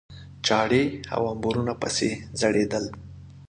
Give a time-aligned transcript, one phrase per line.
[0.47, 0.83] چاړې
[1.15, 2.09] او امبورونه پسې
[2.39, 2.85] ځړېدل.